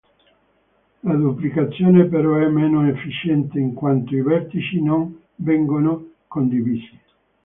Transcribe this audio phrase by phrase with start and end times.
[1.03, 6.99] La duplicazione però è meno efficiente in quanto i vertici non vengono condivisi.